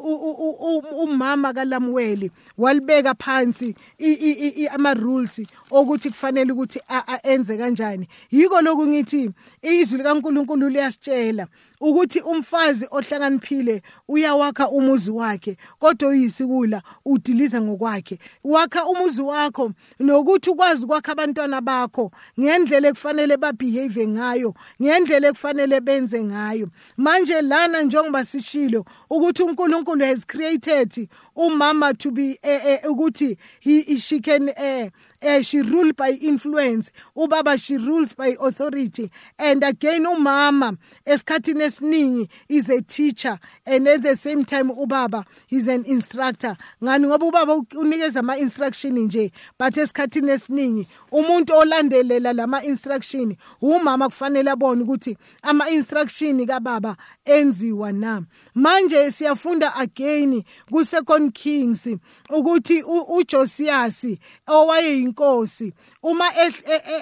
umama 1.04 1.54
kalamweli 1.54 2.32
walibeka 2.58 3.14
phansi 3.16 3.76
ama 4.72 4.94
rules 4.94 5.42
ukuthi 5.72 6.10
kufanele 6.10 6.52
ukuthi 6.52 6.80
enze 7.24 7.58
kanjani. 7.58 8.08
Yiko 8.32 8.62
lokhu 8.62 8.88
ngithi 8.88 9.30
izwi 9.62 9.98
likaNkuluNkulu 9.98 10.70
liyasitshela. 10.70 11.48
Ukuthi 11.80 12.20
umfazi 12.22 12.88
ohlakaniphile 12.92 13.82
uyawakha 14.08 14.70
umuzi 14.70 15.12
wakhe 15.12 15.58
kodwa 15.80 16.10
uyisikula 16.10 16.82
udiliza 17.06 17.62
ngokwakhe. 17.62 18.20
Wakha 18.44 18.86
umuzi 18.86 19.22
wakho 19.22 19.72
nokuthi 20.00 20.50
ukwazi 20.50 20.86
ukwakha 20.86 21.12
abantwana 21.12 21.62
bakho 21.62 22.12
ngendlela 22.40 22.88
ekufanele 22.88 23.38
babehave 23.38 24.08
ngayo 24.08 24.54
ngendlela 24.82 25.28
ekufanele 25.28 25.82
benze 25.82 26.24
ngayo. 26.24 26.68
Manje 26.98 27.42
lana 27.42 27.82
njengoba 27.82 28.26
sishilo 28.26 28.86
ukuthi 29.10 29.44
uNkulunkulu 29.44 30.06
has 30.06 30.26
created 30.26 31.10
umama 31.36 31.94
to 31.94 32.12
be 32.12 32.40
uh, 32.44 32.86
uh, 32.86 32.92
ukuthi 32.92 33.38
he 33.60 33.98
she 33.98 34.20
can 34.20 34.50
uh, 35.22 35.42
she 35.42 35.62
rule 35.62 35.92
by 35.94 36.10
influence. 36.22 36.92
Ubaba 37.16 37.62
she 37.62 37.78
rules 37.78 38.14
by 38.14 38.36
authority. 38.40 39.12
And 39.38 39.64
again 39.64 40.06
umama 40.06 40.78
esikhathini 41.06 41.62
esiningi 41.62 42.30
is 42.48 42.70
a 42.70 42.82
teacher. 42.82 43.40
And 43.66 43.88
at 43.88 44.02
the 44.02 44.16
same 44.16 44.46
time 44.46 44.70
ubaba 44.70 45.26
is 45.50 45.68
an 45.68 45.86
instructor. 45.86 46.56
Ngani? 46.82 47.08
Ngoba 47.08 47.26
ubaba 47.26 47.56
unikeza 47.56 48.20
ama 48.20 48.38
instruction 48.38 48.98
nje. 48.98 49.32
But 49.58 49.74
esikhathini 49.74 50.32
esiningi 50.32 50.88
umuntu 51.12 51.54
olandelela 51.54 52.34
lama 52.34 52.64
instruction 52.64 53.36
umama 53.62 54.10
kufanele 54.10 54.52
abone 54.52 54.84
ukuthi 54.84 55.18
ama 55.44 55.70
instruction 55.70 56.46
kababa 56.46 56.96
enziwa 57.26 57.92
na. 57.92 58.22
Manje 58.56 59.12
siyafunda 59.12 59.76
again 59.76 60.44
ku 60.72 60.86
second 60.86 61.34
kings 61.34 61.88
ukuthi 62.30 62.84
uJosias 62.84 64.18
owaye 64.48 65.09
inkosi 65.10 65.74
uma 66.04 66.26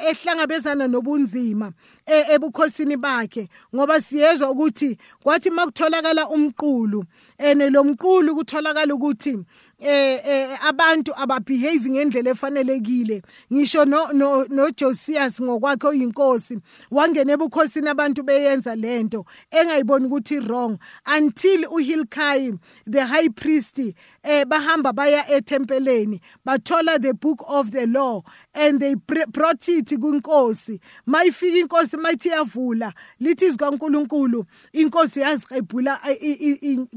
ehlangabezana 0.10 0.88
nobunzima 0.88 1.72
ebukhosini 2.08 2.98
bakhe 2.98 3.50
ngoba 3.76 4.02
siyezwa 4.02 4.52
ukuthi 4.52 4.98
kwathi 5.24 5.50
makutholakala 5.50 6.30
umqulu 6.30 7.04
ene 7.38 7.70
lo 7.70 7.84
mqulu 7.84 8.36
kutholakala 8.36 8.96
ukuthi 8.96 9.46
eh, 9.80 10.22
eh 10.26 10.68
abantu 10.68 11.14
ababehave 11.16 11.90
ngendlela 11.90 12.32
efanelekile. 12.32 13.22
Ngisho 13.54 13.86
no 13.86 14.12
no, 14.12 14.72
Josias 14.72 15.42
ngokwakhe 15.42 15.88
oyinkosi 15.88 16.58
wangena 16.92 17.34
ebukhosini 17.34 17.90
abantu 17.90 18.24
beyenza 18.24 18.76
lento 18.76 19.26
engayiboni 19.52 20.06
ukuthi 20.08 20.40
wrong 20.40 20.80
until 21.06 21.66
uHilkiah 21.70 22.58
the 22.88 23.06
high 23.06 23.30
priest 23.30 23.80
eh 24.28 24.46
bahamba 24.46 24.94
baya 24.94 25.32
etempeleni 25.32 26.22
bathola 26.46 27.00
the 27.02 27.14
book 27.14 27.44
of 27.48 27.72
the 27.72 27.88
law 27.88 28.22
and 28.54 28.80
they 28.80 28.96
brought 28.96 29.68
it 29.68 29.90
kunkosi. 29.90 30.80
Mayifika 31.06 31.58
inkosi 31.58 31.98
mayithi 31.98 32.30
yavula 32.30 32.94
lithi 33.20 33.52
zikaNkuluNkulu 33.52 34.46
inkosi 34.74 35.20
yaziqebhula 35.20 36.00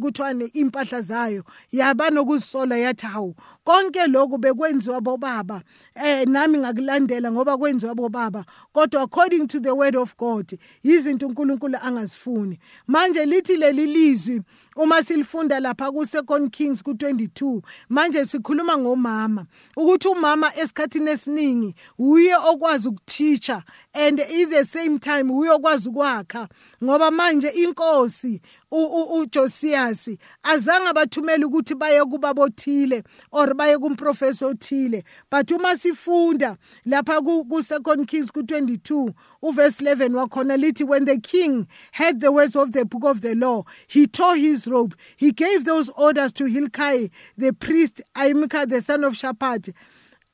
kuthwane 0.01 0.45
impahla 0.53 1.03
zayo 1.03 1.45
yaba 1.73 2.11
nokuzisola 2.11 2.77
yathi 2.77 3.07
hawu 3.07 3.35
konke 3.65 4.07
lokhu 4.07 4.39
bekwenziwa 4.39 5.01
bobaba. 5.01 5.63
Eh 5.95 6.27
nami 6.27 6.59
ngakulandela 6.59 7.33
ngoba 7.33 7.57
kwenziwa 7.57 7.95
bobaba 7.95 8.45
kodwa 8.73 9.03
according 9.03 9.47
to 9.47 9.61
the 9.61 9.71
word 9.71 9.97
of 9.97 10.17
God 10.17 10.59
izinto 10.83 11.27
uNkulunkulu 11.27 11.79
angazifuni. 11.83 12.59
Manje 12.87 13.27
lithi 13.27 13.57
leli 13.57 13.87
lizwi 13.87 14.43
uma 14.81 15.03
silifunda 15.03 15.61
lapha 15.61 15.93
ku 15.93 16.07
Second 16.07 16.51
Kings 16.51 16.83
ku22 16.83 17.63
manje 17.89 18.27
sikhuluma 18.27 18.79
ngomama. 18.79 19.47
Ukuthi 19.77 20.09
umama 20.09 20.57
esikhathini 20.57 21.11
esiningi 21.11 21.75
uye 21.99 22.37
okwazi 22.37 22.89
ukuthicha 22.89 23.63
and 23.95 24.21
at 24.21 24.49
the 24.51 24.65
same 24.65 24.99
time 24.99 25.31
uye 25.31 25.51
okwazi 25.51 25.89
ukwakha. 25.89 26.49
Ngoba 26.85 27.11
manje 27.11 27.49
inkosi 27.49 28.41
uJosias 28.71 30.17
azange 30.43 30.93
bathumele 30.93 31.45
ukuthi 31.45 31.75
baye 31.75 32.05
kuba 32.05 32.35
bothile 32.35 33.05
or 33.33 33.55
baye 33.55 33.77
kumprofessor 33.79 34.51
othile. 34.51 35.03
But 35.29 35.51
uma 35.51 35.77
sifunda 35.77 36.57
lapha 36.87 37.21
ku 37.21 37.45
2 37.45 38.07
Kings 38.07 38.31
ku22 38.31 39.15
uverse 39.43 39.81
11 39.81 40.15
wakhona 40.15 40.57
lithi 40.57 40.87
when 40.87 41.05
the 41.05 41.19
king 41.19 41.67
heard 41.93 42.21
the 42.21 42.33
words 42.33 42.57
of 42.57 42.73
the 42.73 42.85
book 42.85 43.05
of 43.05 43.21
the 43.21 43.35
law 43.35 43.65
he 43.89 44.07
tore 44.07 44.37
his 44.37 44.67
robe. 44.67 44.97
He 45.17 45.33
gave 45.33 45.65
those 45.65 45.89
orders 45.91 46.33
to 46.35 46.45
Hilkiah 46.45 47.09
the 47.37 47.53
priest 47.53 48.01
Ahimkar 48.15 48.69
the 48.69 48.83
son 48.83 49.05
of 49.05 49.15
Shaphat 49.15 49.75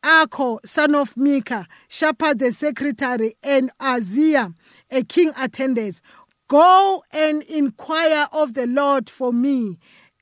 Akho, 0.06 0.64
son 0.64 0.94
of 0.94 1.16
Micah, 1.16 1.66
Shaphat 1.88 2.38
the 2.38 2.52
secretary, 2.52 3.34
and 3.42 3.72
Aziah, 3.80 4.54
a 4.90 5.02
king 5.02 5.32
attendant, 5.36 6.00
Go 6.48 7.02
and 7.12 7.42
inquire 7.42 8.28
of 8.32 8.54
the 8.54 8.68
Lord 8.68 9.10
for 9.10 9.32
me 9.32 9.78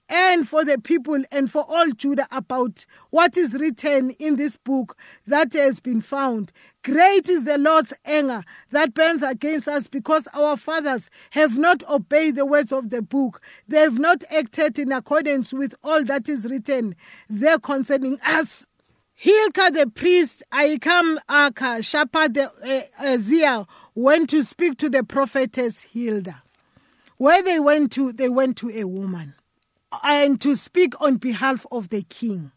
and 0.08 0.48
for 0.48 0.64
the 0.64 0.78
people 0.78 1.22
and 1.30 1.50
for 1.50 1.64
all 1.68 1.90
Judah 1.90 2.26
about 2.30 2.86
what 3.10 3.36
is 3.36 3.52
written 3.52 4.10
in 4.12 4.36
this 4.36 4.56
book 4.56 4.96
that 5.26 5.52
has 5.52 5.80
been 5.80 6.00
found. 6.00 6.50
Great 6.82 7.28
is 7.28 7.44
the 7.44 7.58
Lord's 7.58 7.92
anger 8.06 8.42
that 8.70 8.94
burns 8.94 9.22
against 9.22 9.68
us 9.68 9.86
because 9.86 10.26
our 10.32 10.56
fathers 10.56 11.10
have 11.32 11.58
not 11.58 11.82
obeyed 11.90 12.36
the 12.36 12.46
words 12.46 12.72
of 12.72 12.88
the 12.88 13.02
book. 13.02 13.42
They 13.68 13.80
have 13.80 13.98
not 13.98 14.24
acted 14.30 14.78
in 14.78 14.92
accordance 14.92 15.52
with 15.52 15.74
all 15.84 16.04
that 16.04 16.28
is 16.28 16.46
written 16.46 16.96
there 17.28 17.58
concerning 17.58 18.18
us. 18.24 18.66
Hilkiah 19.24 19.70
the 19.70 19.86
priest, 19.86 20.42
Ahikam 20.52 21.16
Aka, 21.30 21.80
Shaphat 21.80 22.34
the 22.34 22.44
uh, 22.44 23.04
Azia 23.04 23.66
went 23.94 24.28
to 24.28 24.44
speak 24.44 24.76
to 24.76 24.90
the 24.90 25.02
prophetess 25.02 25.80
Hilda. 25.80 26.42
Where 27.16 27.42
they 27.42 27.58
went 27.58 27.90
to, 27.92 28.12
they 28.12 28.28
went 28.28 28.58
to 28.58 28.68
a 28.68 28.84
woman 28.84 29.32
and 30.04 30.38
to 30.42 30.54
speak 30.54 31.00
on 31.00 31.16
behalf 31.16 31.64
of 31.72 31.88
the 31.88 32.02
king. 32.02 32.52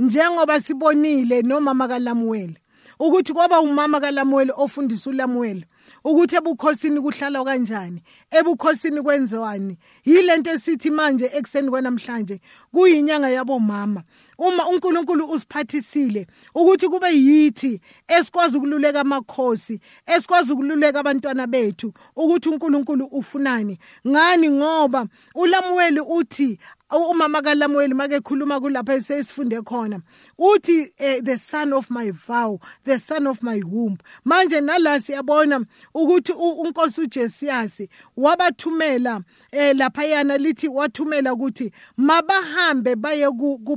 Njengoba 0.00 0.60
sibonile 0.60 1.42
nomama 1.42 1.86
kaLamuel 1.86 2.56
ukuthi 3.00 3.32
kwaba 3.32 3.60
umama 3.60 4.00
kaLamuel 4.00 4.50
ofundisa 4.56 5.10
uLamuel 5.10 5.64
ukuthi 6.04 6.36
ebukhosini 6.36 7.00
kuhlala 7.00 7.44
kanjani 7.44 8.02
ebukhosini 8.30 9.02
kwenziwani 9.02 9.78
yilento 10.04 10.50
esithi 10.50 10.90
manje 10.90 11.30
ekseni 11.32 11.70
kwanamhlanje 11.70 12.40
kuyinyanga 12.72 13.30
yabomama 13.30 14.02
uma 14.40 14.68
uNkulunkulu 14.68 15.30
usiphathisile 15.30 16.26
ukuthi 16.54 16.88
kube 16.88 17.10
yithi 17.12 17.80
esikwazi 18.08 18.56
ukululeka 18.56 19.00
amakhosi 19.00 19.80
esikwazi 20.06 20.52
ukululeka 20.52 21.00
abantwana 21.00 21.46
bethu 21.46 21.92
ukuthi 22.16 22.48
uNkulunkulu 22.48 23.04
ufunani? 23.04 23.78
Ngani? 24.08 24.50
Ngoba 24.50 25.06
uLamuweli 25.34 26.00
uthi 26.00 26.58
umama 26.90 27.42
kaLamuweli 27.42 27.94
make 27.94 28.20
khuluma 28.20 28.60
kulapha 28.60 28.94
esesifunde 28.94 29.62
khona 29.62 30.00
uthi 30.38 30.92
eh, 30.98 31.20
the 31.22 31.38
son 31.38 31.72
of 31.72 31.90
my 31.90 32.10
vow 32.10 32.58
the 32.84 32.98
son 32.98 33.26
of 33.26 33.42
my 33.42 33.62
womb. 33.64 33.98
Manje 34.24 34.60
nala 34.60 35.00
siyabona 35.00 35.64
ukuthi 35.94 36.32
unkosi 36.32 37.00
uJesias 37.00 37.88
wabathumela 38.16 39.22
eh 39.52 39.76
lapha 39.76 40.04
yana 40.04 40.38
lithi 40.38 40.68
wathumela 40.68 41.32
ukuthi 41.32 41.72
mabahambe 41.96 42.96
baye 42.96 43.30
ku 43.30 43.76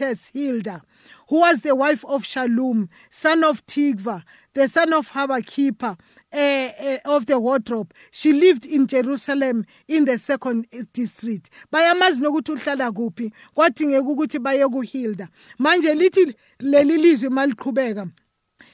prophetess 0.00 0.28
Hilda 0.28 0.82
who 1.28 1.40
was 1.40 1.60
the 1.60 1.74
wife 1.74 2.04
of 2.06 2.24
Shalom, 2.24 2.88
son 3.08 3.44
of 3.44 3.64
Tigva, 3.66 4.24
the 4.52 4.68
son 4.68 4.92
of 4.92 5.08
Habakkuk, 5.08 5.82
uh, 5.82 5.94
uh, 6.32 6.98
of 7.04 7.26
the 7.26 7.38
wardrobe. 7.38 7.94
She 8.10 8.32
lived 8.32 8.66
in 8.66 8.86
Jerusalem 8.86 9.64
in 9.86 10.04
the 10.06 10.18
second 10.18 10.66
district. 10.92 11.50
Bayamazi 11.72 12.20
nokuthi 12.20 12.52
uhlala 12.56 12.92
kuphi 12.92 13.32
kwadingeka 13.56 14.02
ukuthi 14.02 14.42
baye 14.42 14.66
kuHilda. 14.66 15.28
Manje 15.58 15.94
lithi 15.94 16.34
leli 16.60 16.98
lizwi 16.98 18.12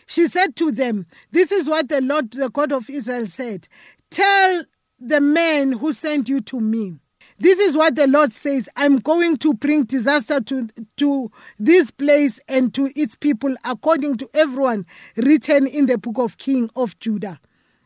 she 0.09 0.29
said 0.29 0.55
to 0.55 0.71
them 0.71 1.05
this 1.33 1.51
is 1.51 1.69
what 1.69 1.89
the 1.89 2.01
Lord 2.01 2.31
the 2.31 2.49
God 2.49 2.73
of 2.73 2.89
Israel 2.89 3.27
said. 3.27 3.69
Tell 4.11 4.65
the 4.99 5.21
man 5.21 5.73
who 5.73 5.93
sent 5.93 6.29
you 6.29 6.41
to 6.43 6.61
me 6.61 7.01
this 7.39 7.59
is 7.59 7.77
what 7.77 7.95
the 7.95 8.07
Lord 8.07 8.33
says 8.33 8.69
I'm 8.77 8.99
going 8.99 9.37
to 9.39 9.53
bring 9.55 9.85
disaster 9.85 10.41
to, 10.41 10.69
to 10.97 11.31
this 11.59 11.91
place 11.91 12.41
and 12.49 12.73
to 12.75 12.91
its 12.97 13.15
people, 13.15 13.55
according 13.65 14.17
to 14.19 14.31
everyone 14.33 14.87
written 15.17 15.67
in 15.67 15.87
the 15.87 15.99
book 15.99 16.19
of 16.19 16.39
King 16.39 16.71
of 16.75 16.99
Judah 16.99 17.39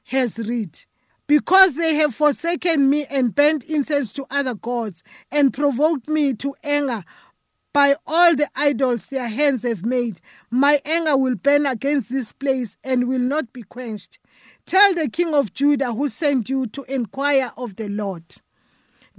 has 0.04 0.38
read. 0.38 0.78
Because 1.26 1.76
they 1.76 1.94
have 1.94 2.14
forsaken 2.14 2.90
me 2.90 3.06
and 3.08 3.34
burnt 3.34 3.64
incense 3.64 4.12
to 4.14 4.26
other 4.30 4.54
gods 4.54 5.02
and 5.30 5.52
provoked 5.52 6.08
me 6.08 6.34
to 6.34 6.54
anger 6.64 7.04
by 7.72 7.94
all 8.06 8.34
the 8.34 8.48
idols 8.56 9.06
their 9.06 9.28
hands 9.28 9.62
have 9.62 9.84
made, 9.84 10.20
my 10.50 10.80
anger 10.84 11.16
will 11.16 11.36
burn 11.36 11.66
against 11.66 12.10
this 12.10 12.32
place 12.32 12.76
and 12.82 13.06
will 13.06 13.20
not 13.20 13.52
be 13.52 13.62
quenched. 13.62 14.18
Tell 14.66 14.94
the 14.94 15.08
king 15.08 15.34
of 15.34 15.54
Judah 15.54 15.92
who 15.92 16.08
sent 16.08 16.48
you 16.48 16.66
to 16.66 16.82
inquire 16.84 17.52
of 17.56 17.76
the 17.76 17.88
Lord. 17.88 18.24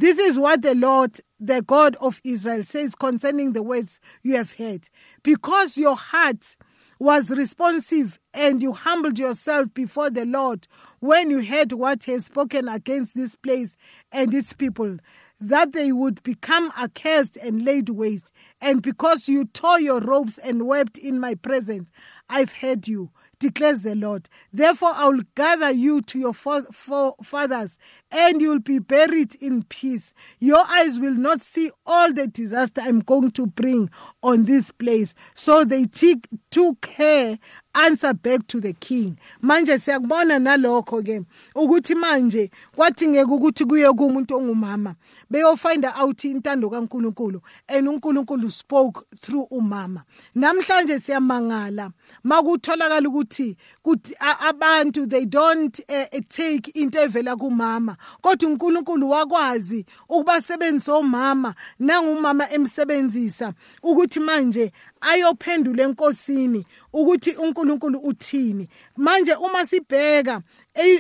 This 0.02 0.18
is 0.18 0.40
what 0.40 0.64
the 0.64 0.74
Lord, 0.74 1.20
the 1.40 1.62
God 1.62 1.96
of 1.98 2.20
Israel, 2.24 2.64
says 2.64 2.96
concerning 2.96 3.54
the 3.54 3.62
words 3.62 4.00
you 4.24 4.36
have 4.36 4.54
heard. 4.54 4.90
Because 5.22 5.78
your 5.78 5.96
heart 5.96 6.58
was 6.98 7.30
responsive 7.30 8.20
and 8.34 8.64
you 8.64 8.74
humbled 8.74 9.20
yourself 9.20 9.72
before 9.76 10.10
the 10.10 10.26
Lord 10.26 10.68
when 11.02 11.30
you 11.30 11.46
heard 11.46 11.74
what 11.74 12.06
he 12.06 12.14
has 12.14 12.26
spoken 12.26 12.68
against 12.68 13.14
this 13.14 13.36
place 13.36 13.78
and 14.12 14.34
its 14.34 14.54
people, 14.54 14.98
that 15.40 15.74
they 15.74 15.92
would 15.92 16.24
become 16.24 16.72
accursed 16.76 17.38
and 17.38 17.64
laid 17.64 17.90
waste. 17.90 18.32
And 18.60 18.82
because 18.82 19.30
you 19.30 19.46
tore 19.46 19.80
your 19.80 20.00
robes 20.00 20.40
and 20.40 20.66
wept 20.66 20.98
in 20.98 21.20
my 21.20 21.36
presence, 21.36 21.92
I've 22.28 22.54
heard 22.54 22.88
you, 22.88 23.12
declares 23.42 23.82
the 23.82 23.96
Lord. 23.96 24.30
Therefore, 24.54 24.92
I 24.94 25.10
will 25.10 25.24
gather 25.36 25.72
you 25.72 26.02
to 26.04 26.18
your 26.20 26.34
fathers, 26.34 27.78
and 28.12 28.42
you 28.42 28.50
will 28.50 28.60
be 28.60 28.80
buried 28.80 29.36
in 29.36 29.64
peace. 29.64 30.14
Your 30.40 30.64
eyes 30.70 30.98
will 31.00 31.16
not 31.16 31.42
see 31.42 31.72
all 31.86 32.14
the 32.14 32.28
disaster 32.28 32.82
I'm 32.82 33.00
going 33.00 33.32
to 33.32 33.46
bring 33.48 33.90
on 34.24 34.46
this 34.46 34.72
place. 34.72 35.14
So 35.34 35.66
they 35.66 35.86
took 35.86 36.86
her 36.98 37.38
answer 37.74 38.14
back 38.14 38.48
to 38.48 38.60
the 38.60 38.74
king. 38.74 39.18
Manje 39.42 39.80
siyakubona 39.80 40.40
nalokho 40.40 41.04
ke 41.04 41.22
ukuthi 41.56 41.96
manje 41.96 42.52
kwadingeka 42.76 43.32
ukuthi 43.32 43.66
kuye 43.66 43.88
kumuntu 43.94 44.36
ongumama. 44.36 44.96
Beyofind 45.30 45.86
out 45.86 46.18
intando 46.24 46.70
kaNkuluNkulu 46.70 47.42
and 47.70 47.88
uNkulunkulu 47.88 48.52
spoke 48.52 49.06
through 49.22 49.48
umama. 49.52 50.04
Namhlanje 50.36 51.00
siyamangala. 51.00 51.92
Makutholakala 52.26 53.08
ukuthi 53.10 53.56
kuthi 53.84 54.14
abantu 54.20 55.08
they 55.08 55.26
don't 55.26 55.80
uh, 55.90 56.20
take 56.30 56.68
into 56.76 57.00
evela 57.00 57.36
kumama. 57.38 57.96
Kodwa 58.22 58.50
uNkulunkulu 58.50 59.10
wakwazi 59.10 59.86
ukubasebenzisa 60.10 60.94
omama 60.94 61.56
nangumama 61.80 62.52
emsebenzisa 62.52 63.54
ukuthi 63.84 64.20
manje 64.20 64.72
ayophendula 65.02 65.84
enkosini 65.84 66.66
ukuthi 66.94 67.32
uNkulunkulu 67.32 67.61
uthini 68.04 68.68
manje 68.98 69.34
uma 69.34 69.66
sibheka 69.66 70.42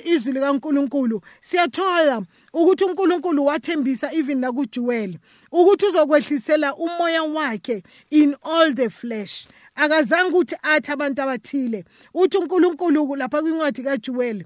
izwi 0.05 0.33
likaNkulunkulu 0.33 1.21
siyathola 1.41 2.21
ukuthi 2.53 2.83
uNkulunkulu 2.83 3.45
wathembisa 3.45 4.13
even 4.13 4.39
nakuJuwel 4.39 5.17
ukuthi 5.51 5.85
uzokwehlisela 5.85 6.75
umoya 6.75 7.23
wakhe 7.23 7.83
in 8.09 8.35
all 8.41 8.73
the 8.73 8.89
flesh 8.89 9.47
akazange 9.75 10.29
ukuthi 10.29 10.55
athi 10.61 10.91
abantu 10.91 11.21
abathile 11.21 11.85
uthi 12.13 12.37
uNkulunkulu 12.37 13.15
lapha 13.15 13.41
kwincwadi 13.41 13.83
kaJuwel 13.83 14.43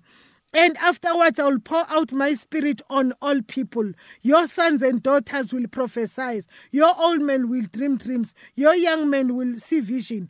And 0.57 0.77
afterwards, 0.77 1.37
I 1.37 1.49
will 1.49 1.59
pour 1.59 1.83
out 1.89 2.13
my 2.13 2.33
spirit 2.33 2.81
on 2.89 3.11
all 3.21 3.41
people. 3.41 3.91
Your 4.21 4.47
sons 4.47 4.81
and 4.81 5.03
daughters 5.03 5.51
will 5.53 5.67
prophesy. 5.67 6.43
Your 6.71 6.93
old 6.97 7.21
men 7.21 7.49
will 7.49 7.65
dream 7.73 7.97
dreams. 7.97 8.33
Your 8.55 8.73
young 8.73 9.09
men 9.09 9.35
will 9.35 9.57
see 9.57 9.81
vision. 9.81 10.29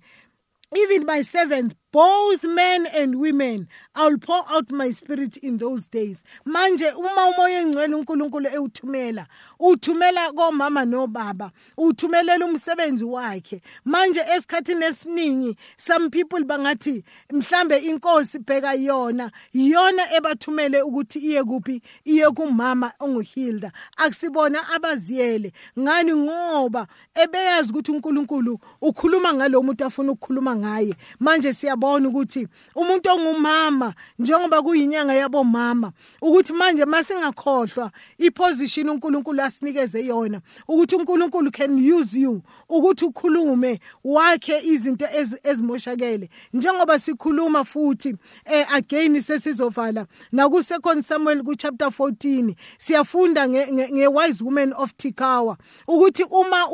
Even 0.75 1.05
my 1.05 1.21
servants 1.21 1.75
both 1.95 2.43
men 2.43 2.85
and 2.87 3.21
women. 3.21 3.69
I'll 3.95 4.17
pour 4.17 4.43
out 4.49 4.69
my 4.69 4.91
spirit 4.91 5.37
in 5.37 5.57
those 5.59 5.87
days. 5.87 6.25
Manje 6.45 6.91
uma 6.91 7.25
umoya 7.27 7.61
engcwele 7.61 7.95
uNkulunkulu 7.95 8.47
ewuthumela 8.53 9.27
uthumela 9.59 10.31
komama 10.31 10.85
nobaba 10.85 11.51
uthumelela 11.77 12.45
umsebenzi 12.45 13.03
wakhe. 13.03 13.61
Manje 13.85 14.19
esikhathini 14.35 14.85
esiningi 14.85 15.55
some 15.77 16.09
people 16.09 16.43
bangathi 16.43 17.03
mhlambe 17.31 17.77
inkosi 17.77 18.39
bheka 18.39 18.73
yona 18.73 19.31
yona 19.53 20.13
ebathumele 20.13 20.81
ukuthi 20.81 21.19
iye 21.19 21.43
kuphi 21.43 21.81
iye 22.05 22.29
kumama 22.31 22.91
onguHilda. 22.99 23.71
Akusibona 23.97 24.69
abaziyele. 24.69 25.51
Ngani? 25.79 26.15
Ngoba 26.15 26.87
ebeyazi 27.13 27.71
ukuthi 27.71 27.91
uNkulunkulu 27.91 28.59
ukhuluma 28.81 29.33
ngalo 29.33 29.61
muntu 29.63 29.85
afuna 29.85 30.11
ukukhuluma 30.11 30.55
ngaye. 30.55 30.95
Manje 31.19 31.53
siyabona 31.53 31.84
siyabona 31.85 32.09
ukuthi 32.09 32.47
umuntu 32.75 33.09
ongumama 33.09 33.93
njengoba 34.19 34.61
kuyinyanga 34.61 35.13
yabomama 35.13 35.91
ukuthi 36.21 36.53
manje 36.53 36.85
masingakhohlwa 36.85 37.91
iposition 38.17 38.89
uNkulunkulu 38.89 39.41
asinikeze 39.41 40.05
yona 40.05 40.41
ukuthi 40.67 40.95
uNkulunkulu 40.95 41.51
can 41.51 41.77
use 41.93 42.19
you 42.19 42.41
ukuthi 42.69 43.05
ukhulume 43.05 43.79
wakhe 44.03 44.61
izinto 44.63 45.05
ezimoshakele 45.43 46.29
njengoba 46.53 46.99
sikhuluma 46.99 47.63
futhi 47.63 48.15
eh 48.45 48.65
again 48.73 49.21
sesizovala 49.21 50.05
naku 50.31 50.63
second 50.63 51.03
Samuel 51.03 51.43
ku 51.43 51.55
chapter 51.55 51.87
14 51.87 52.55
siyafunda 52.77 53.47
nge, 53.49 53.67
nge 53.71 54.07
wise 54.07 54.43
woman 54.43 54.73
of 54.73 54.91
Tikawa 54.97 55.57
ukuthi 55.87 56.23
uma 56.23 56.67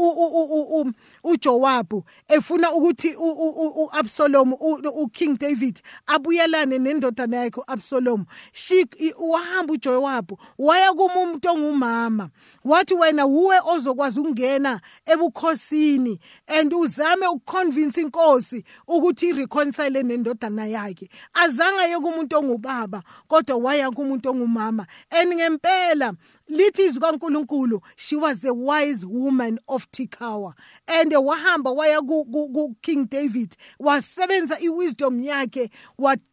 uJowabu 1.23 2.03
efuna 2.27 2.71
ukuthi 2.71 3.15
uAbsalom 3.15 4.53
uKing 5.01 5.37
David 5.37 5.81
abuyelane 6.07 6.77
nendodana 6.77 7.37
yakhe 7.37 7.59
uAbsalom 7.59 8.25
she 8.53 8.85
wahamba 9.19 9.73
uJowabu 9.73 10.37
waya 10.57 10.93
kumuntu 10.93 11.49
ongumama. 11.49 12.29
Wathi 12.63 12.93
wena 12.93 13.25
uwe 13.25 13.55
ozokwazi 13.65 14.19
ukungena 14.19 14.81
ebukhosini 15.05 16.19
and 16.47 16.73
uzame 16.73 17.27
ukuconvince 17.27 18.01
inkosi 18.01 18.63
ukuthi 18.87 19.29
ireconcile 19.29 20.03
nendodana 20.03 20.65
yakhe. 20.65 21.09
Azange 21.33 21.89
ye 21.89 21.99
kumuntu 21.99 22.37
ongubaba 22.37 23.03
kodwa 23.27 23.57
waya 23.57 23.91
kumuntu 23.91 24.29
ongumama. 24.29 24.85
And 25.11 25.33
ngempela 25.33 26.13
lithi 26.51 26.85
izwi 26.85 26.99
kaNkuluNkulu 27.01 27.81
she 27.95 28.15
was 28.15 28.43
a 28.45 28.53
wise 28.53 29.05
woman 29.05 29.59
of 29.67 29.87
Tikawa 29.91 30.53
and 30.87 31.11
wahamba 31.11 31.71
waya 31.75 32.01
ku 32.01 32.75
King 32.81 33.05
David 33.09 33.55
wasebenza 33.79 34.59
iwisdom 34.59 35.19
yakhe 35.21 35.69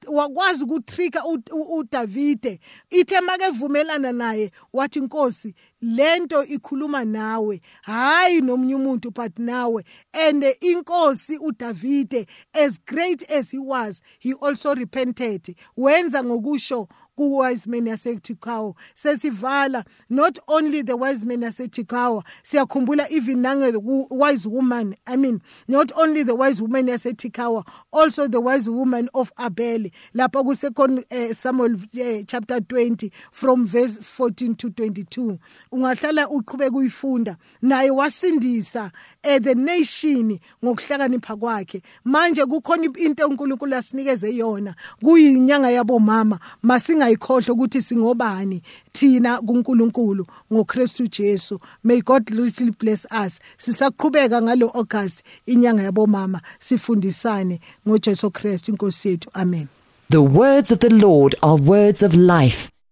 wakwazi 0.06 0.64
ukutrika 0.64 1.22
uDavide. 1.70 2.60
Ithe 2.90 3.20
makevumelana 3.20 4.12
naye 4.12 4.50
wathi 4.72 4.98
inkosi 4.98 5.54
lento 5.80 6.44
ikhuluma 6.44 7.04
nawe 7.04 7.60
hayi 7.82 8.40
nomunye 8.40 8.74
umuntu 8.74 9.10
but 9.14 9.38
nawe. 9.38 9.84
And 10.12 10.42
inkosi 10.42 11.38
uDavide 11.38 12.26
as 12.54 12.78
great 12.78 13.22
as 13.30 13.50
he 13.50 13.58
was 13.58 14.02
he 14.18 14.34
also 14.34 14.74
repented. 14.74 15.54
Wenza 15.76 16.22
ngokusho 16.24 16.88
ku-wise 17.16 17.66
men 17.66 17.86
yaseTikawa 17.86 18.74
sesivala 18.94 19.84
not 20.08 20.38
only 20.46 20.82
the 20.82 20.96
wise 20.96 21.24
men 21.24 21.40
yaseTikawa 21.42 22.22
siyakhumbula 22.44 23.10
even 23.10 23.42
nange 23.42 23.72
wise 24.10 24.46
woman 24.46 24.94
i 25.04 25.16
mean 25.16 25.40
not 25.66 25.90
only 25.96 26.22
the 26.22 26.34
wise 26.34 26.62
woman 26.62 26.86
yaseTikawa 26.86 27.64
also 27.92 28.28
the 28.28 28.40
wise 28.40 28.68
woman 28.68 29.08
of 29.14 29.32
Abel. 29.38 29.84
Lapha 30.14 30.44
ku 30.44 30.54
second 30.54 31.04
uh, 31.10 31.32
Samuel 31.32 31.74
uh, 31.74 32.22
chapter 32.26 32.60
20 32.60 33.10
from 33.32 33.66
verse 33.66 33.98
14 33.98 34.54
to 34.56 34.70
22 34.70 35.38
ungahlala 35.72 36.28
uqhubeka 36.28 36.76
uyifunda. 36.76 37.36
Naye 37.62 37.90
wasindisa 37.90 38.90
uh, 39.24 39.38
the 39.38 39.54
nation 39.54 40.38
ngokuhlakanipha 40.64 41.36
kwakhe. 41.36 41.82
Manje 42.04 42.44
kukhona 42.44 42.88
into 42.98 43.28
uNkulunkulu 43.28 43.74
asinikeze 43.74 44.36
yona. 44.36 44.74
Kuyinyanga 45.02 45.70
yabomama 45.70 46.38
masinga 46.62 47.08
singayikhohlwa 47.08 47.54
ukuthi 47.54 47.82
singobani 47.82 48.62
thina 48.92 49.40
kuNkulunkulu 49.40 50.26
ngoKristu 50.52 51.06
Jesu. 51.08 51.60
May 51.84 52.00
God 52.00 52.30
richly 52.30 52.70
bless 52.70 53.06
us. 53.26 53.40
Sisaqhubeka 53.56 54.42
ngalo 54.42 54.70
August 54.74 55.22
inyanga 55.46 55.82
yabomama 55.82 56.40
sifundisane 56.58 57.60
ngoJesu 57.88 58.30
Kristu 58.30 58.70
inkosi 58.70 59.08
yethu. 59.08 59.30
Amen. 59.34 59.68
The 60.10 60.22
words 60.22 60.72
of 60.72 60.78
the 60.78 60.90
Lord 60.90 61.34
are 61.42 61.56
words 61.56 62.02
of 62.02 62.14
life. 62.14 62.70